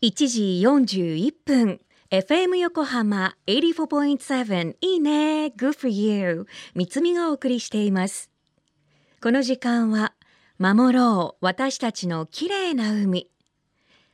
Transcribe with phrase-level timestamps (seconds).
[0.00, 1.80] 1時41分。
[2.12, 5.46] FM 横浜84.7いいね。
[5.46, 8.30] Good for you 三つみがお送りしています。
[9.20, 10.14] この時間は
[10.56, 11.44] 守ろう。
[11.44, 13.28] 私たちの綺麗な海。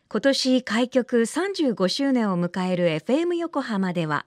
[0.08, 4.24] 今年開局35周年を迎える FM 横浜では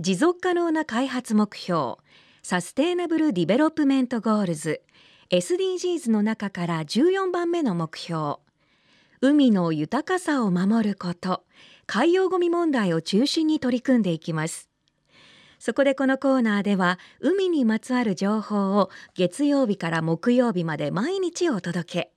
[0.00, 1.96] 持続可能な開発目標
[2.42, 4.80] Sustainable Development Goals
[5.28, 8.36] SDGs の中から14番目の目標
[9.22, 11.44] 海の豊かさを守ること。
[11.86, 14.68] 海洋ごみ問題を中心に取り組んでいきます。
[15.58, 22.12] そこでこのコーナーでは海にまつわる情報を月曜日から木曜日まで毎日お届け。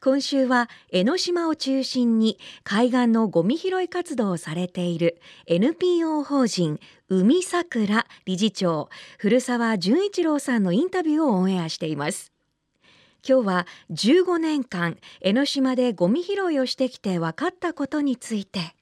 [0.00, 8.88] 今週は江ノ島を中心に海岸のゴミ拾い活動をされている NPO 法人海桜理事長
[9.18, 12.32] 古澤純一郎さんのインタビューをオンエアしています。
[13.24, 18.74] 今日は15年間江ノ島でゴミ拾いをしてきて分かったことについて。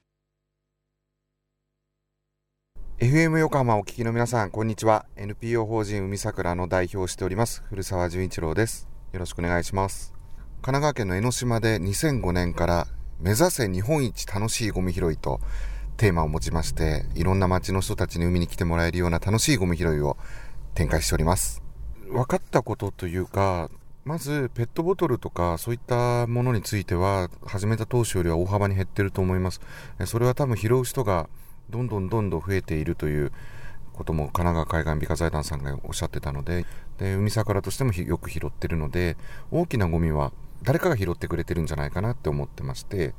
[2.97, 5.05] FM 横浜お聞きの皆さんこんにちは。
[5.15, 8.89] NPO 法人海桜の代表をしております古澤純一郎です。
[9.13, 10.11] よろしくお願いします。
[10.63, 12.87] 神奈川県の江ノ島で2005年から
[13.19, 15.39] 目指せ日本一楽しいゴミ拾いと
[15.97, 20.17] テーマを持ちましていろんな街の人たちに海に来てもらえるような楽しいゴミ拾いを
[20.73, 21.61] 展開しております。
[22.07, 23.69] 分かったことというか
[24.03, 29.61] まずペットボトルとかそういったものについては始めた当初よりは大幅に減ってると思います。
[30.05, 31.29] それは多分拾う人が
[31.69, 33.31] どんどんどんどん増えているという
[33.93, 36.65] ことも神奈川海岸美化財団さんがおっしゃってたので
[36.97, 39.17] で海桜としてもよく拾ってるので
[39.51, 40.31] 大きなゴミは
[40.63, 43.13] 誰かが拾ってくれてるんじゃないかなって思ってまして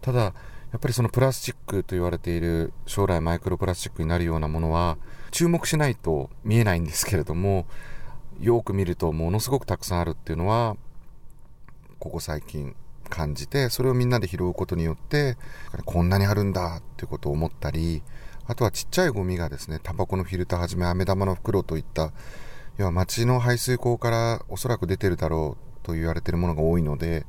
[0.00, 0.32] ただや
[0.76, 4.98] っぱりそのプラスチックと言われている将来マイクロプラスチックになるようなものは
[5.30, 7.66] 注目しないと見えないんですけれども
[8.40, 10.76] よく見るとものすごくたくさんあるっていうのは
[11.98, 12.74] ここ最近
[13.08, 15.36] 感じてそれをみんなで拾うことによって
[15.84, 18.02] こんなにあるんだっていうことを思ったり
[18.46, 22.12] あとはちっちゃいゴミがですねタバコのフィルターはじめ飴玉の袋といった
[22.76, 27.26] 要は町の排水溝からおそらく出てるだろうと言われてるものが多いので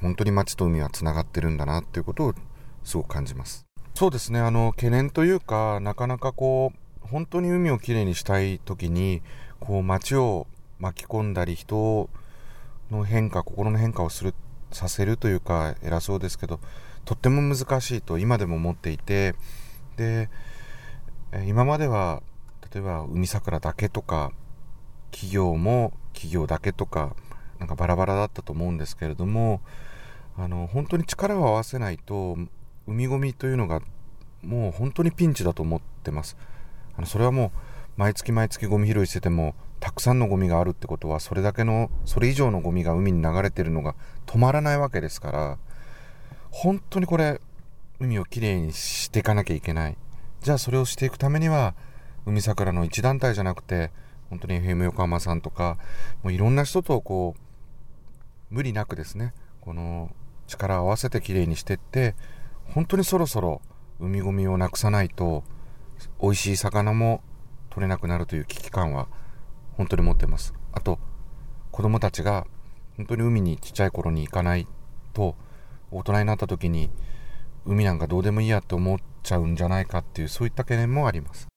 [0.00, 2.34] 本当に町と海はつながってるんだなっていうことを
[2.82, 3.64] すごく感じます。
[3.94, 4.40] そうですね。
[4.40, 9.22] あの懸念というかなかなかこう本当に海をきれいにしたい時に
[9.64, 10.48] こう街を
[10.80, 12.10] 巻き込んだり人
[12.90, 14.34] の変化心の変化をする
[14.72, 16.58] させるというか偉そうですけど
[17.04, 19.36] とっても難しいと今でも思っていて
[19.96, 20.28] で
[21.46, 22.24] 今までは
[22.74, 24.32] 例えば海桜だけとか
[25.12, 27.14] 企業も企業だけとか
[27.60, 29.60] なんかバラバラだったと思うんですけれども
[30.36, 32.36] あの本当に力を合わせないと
[32.88, 33.80] 海ごみというのが
[34.42, 36.36] もう本当にピンチだと思ってます。
[36.96, 43.94] あのそれはもう毎月毎月ゴミ拾いしててもたくさんのゴミがあるってことはそれだけのそれ以上のゴミが海に流れてるのが
[44.26, 45.58] 止まらないわけですから
[46.50, 47.40] 本当にこれ
[47.98, 49.96] 海をきれいにしていかなきゃいけない。
[50.42, 51.74] じゃあそれをしていくためには
[52.26, 53.92] 海桜の一団体じゃなくて
[54.28, 55.78] 本当に FM 横浜さんとか
[56.22, 60.10] もういろんな人とこう無理なくですねこの
[60.48, 62.16] 力を合わせてきれいにしてって
[62.74, 63.62] 本当にそろそろ
[64.00, 65.44] 海ゴミをなくさないと
[66.20, 67.22] 美味しい魚も
[67.72, 69.08] 取れなくなるという危機感は
[69.78, 70.52] 本当に持ってます。
[70.72, 70.98] あと
[71.70, 72.46] 子供たちが
[72.98, 74.68] 本当に海にちっちゃい頃に行かない
[75.14, 75.34] と
[75.90, 76.90] 大人になった時に
[77.64, 81.48] 海なんかどうでもいいやって思っちゃうんじゃないかっていうそういった懸念もあります。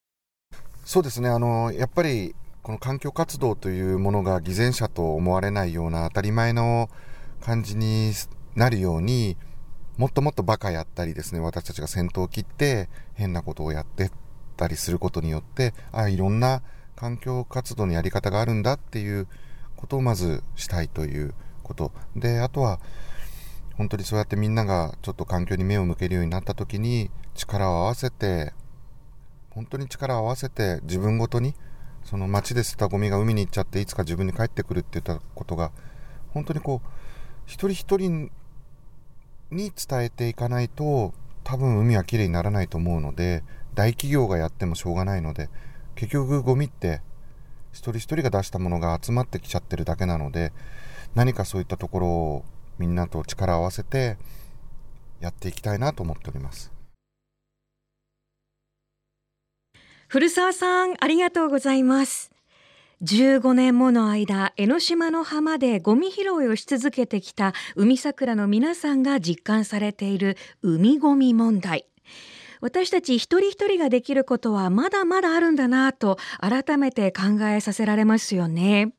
[0.86, 1.28] そうですね。
[1.28, 2.34] あのやっぱり
[2.64, 6.90] この環境活動というものが偽善者と思われないような当たり前の
[7.42, 8.14] 感じに
[8.56, 9.36] なるように
[9.98, 14.10] もっともっとバカやったりですね私たちが先頭を切って変なことをやって
[14.56, 16.62] ったりすることによってあいろんな
[16.96, 19.28] 環境活動のやり方があるんだっていう
[19.76, 21.92] ことをまずしたいということ。
[22.16, 22.80] であとは
[23.78, 28.54] 本当にそうやってみんながちょっと環境に目を向けるようになった時に力を合わせて
[29.50, 31.56] 本当に力を合わせて自分ごとに
[32.06, 35.72] その街で捨てたゴミが海に行っちゃっていつか自分に帰ってくるって言ったことが
[36.34, 36.88] 本当にこう
[37.46, 38.32] 一人一人
[39.52, 41.14] に伝えていかないと
[41.44, 43.44] 多分海はきれいにならないと思うので
[43.76, 45.50] 大企業がやってもしょうがないので
[45.96, 47.02] 結局ゴミって
[47.72, 50.54] 一人一人が出したものが集まってきちゃってるだけなので
[51.14, 52.46] 何かそういったところを
[52.80, 54.18] みんなと力を合わせて
[55.20, 56.72] やっていきたいなと思っております。
[60.08, 62.32] 古澤さんありがとうございます。
[63.02, 71.86] 15年もの間江ノ島の浜でゴミ拾いをし続けてきた海桜の皆さんが実感されている海ゴミ問題。
[72.62, 78.94] 私たち一人一人ができることはまだまだあるんだなと改めて考えさせられますよね。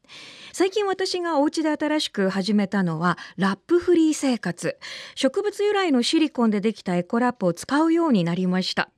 [0.53, 4.79] 最近私がお家で新しく始めたのはラップフリー生活。
[5.15, 8.89] 植物由来のシリコンでできたエコラップを使うようになりました。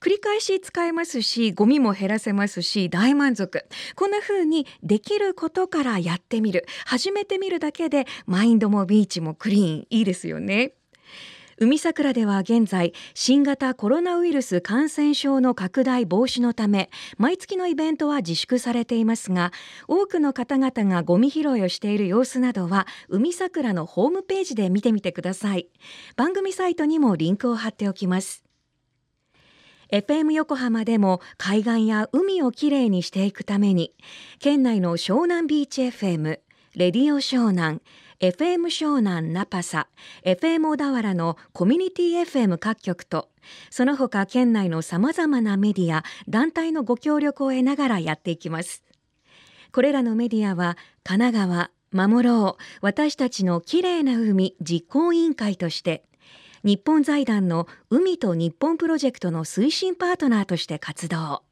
[0.00, 3.64] 繰り返し使えますしゴミも減らせますし大満足。
[3.94, 6.66] こんな風にできることからやってみる。
[6.84, 9.86] 始めてみるだけでマインドもビーチもクリーン。
[9.88, 10.74] いいですよね。
[11.58, 19.52] 海桜では現在新型コロナウイルス感染症の拡大防止のため毎月のイベントは自粛されていますが
[19.88, 25.68] 多くの方々がゴミ拾いをしている様子などは海桜のホームページで見てみてください。
[26.14, 28.44] 番組サイトにもリンクを貼っておきます。
[29.90, 33.94] FM 横浜でも海岸や海をきれいにしていくために
[34.40, 36.40] 県内の湘南ビーチ FM
[36.74, 37.80] レディオ湘南
[38.20, 39.88] FM 湘南ナパサ
[40.24, 43.28] FM 小田原のコミュニティ FM 各局と
[43.68, 48.82] その他県内のさまざまなメディア団体のご協力を得ながらやっていきます。
[49.70, 56.02] これらのメディアは神奈川守ろう私たちのきれいな海実行委員会として
[56.64, 61.42] 日本財団の海と日本プロジェクトの推進パートナーとして活動。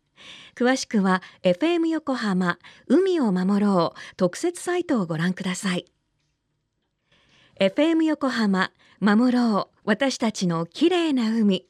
[0.55, 2.59] 詳しくは FM 横浜
[2.89, 5.85] 海を守ろう特設サイトをご覧ください。
[7.61, 11.69] FM 横浜守ろう私たちの綺麗な海。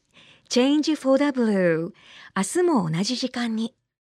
[0.48, 1.92] Change for the Blue
[2.34, 3.74] 明日も同じ時間に。